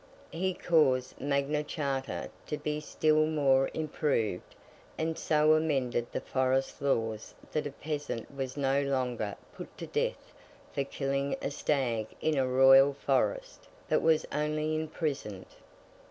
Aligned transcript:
He 0.31 0.55
caused 0.55 1.21
Magna 1.21 1.63
Charta 1.63 2.31
to 2.47 2.57
be 2.57 2.79
still 2.79 3.27
more 3.27 3.69
improved, 3.71 4.55
and 4.97 5.15
so 5.15 5.53
amended 5.53 6.07
the 6.11 6.21
Forest 6.21 6.81
Laws 6.81 7.35
that 7.51 7.67
a 7.67 7.71
Peasant 7.71 8.33
was 8.35 8.57
no 8.57 8.81
longer 8.81 9.35
put 9.53 9.77
to 9.77 9.85
death 9.85 10.33
for 10.73 10.83
killing 10.83 11.35
a 11.39 11.51
stag 11.51 12.07
in 12.19 12.35
a 12.35 12.47
Royal 12.47 12.95
Forest, 12.95 13.67
but 13.89 14.01
was 14.01 14.25
only 14.31 14.75
imprisoned. 14.75 15.45